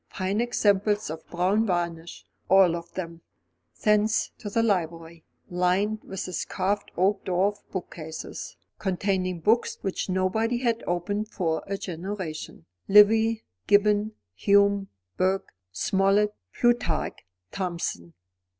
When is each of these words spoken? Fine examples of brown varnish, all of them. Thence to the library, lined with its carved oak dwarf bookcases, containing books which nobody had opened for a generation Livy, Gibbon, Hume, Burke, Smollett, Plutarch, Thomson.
Fine 0.09 0.41
examples 0.41 1.11
of 1.11 1.27
brown 1.27 1.67
varnish, 1.67 2.25
all 2.49 2.75
of 2.75 2.91
them. 2.93 3.21
Thence 3.83 4.31
to 4.39 4.49
the 4.49 4.63
library, 4.63 5.25
lined 5.47 6.03
with 6.03 6.27
its 6.27 6.43
carved 6.43 6.89
oak 6.97 7.23
dwarf 7.23 7.57
bookcases, 7.69 8.57
containing 8.79 9.41
books 9.41 9.77
which 9.81 10.09
nobody 10.09 10.57
had 10.57 10.83
opened 10.87 11.27
for 11.29 11.63
a 11.67 11.77
generation 11.77 12.65
Livy, 12.87 13.43
Gibbon, 13.67 14.13
Hume, 14.33 14.87
Burke, 15.17 15.53
Smollett, 15.71 16.33
Plutarch, 16.51 17.19
Thomson. 17.51 18.13